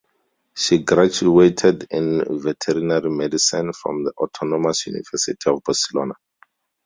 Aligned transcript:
She 0.55 0.79
graduated 0.79 1.85
in 1.91 2.23
veterinary 2.41 3.11
medicine 3.11 3.71
from 3.71 4.03
the 4.03 4.11
Autonomous 4.13 4.87
University 4.87 5.37
of 5.47 5.61
Barcelona. 5.63 6.15